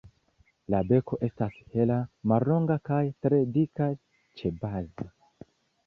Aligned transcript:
La 0.73 0.79
beko 0.91 1.19
estas 1.27 1.59
hela, 1.75 1.99
mallonga 2.33 2.79
kaj 2.91 3.03
tre 3.27 3.43
dika 3.59 3.93
ĉebaze. 4.43 5.11